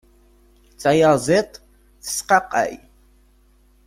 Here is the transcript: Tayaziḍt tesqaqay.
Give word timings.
Tayaziḍt 0.81 1.53
tesqaqay. 2.03 2.73